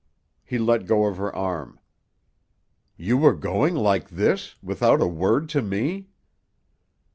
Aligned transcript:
He 0.43 0.57
let 0.57 0.87
go 0.87 1.05
of 1.05 1.17
her 1.17 1.31
arm. 1.35 1.79
"You 2.97 3.19
were 3.19 3.35
going 3.35 3.75
like 3.75 4.09
this, 4.09 4.55
without 4.63 4.99
a 4.99 5.05
word 5.05 5.47
to 5.49 5.61
me?" 5.61 6.07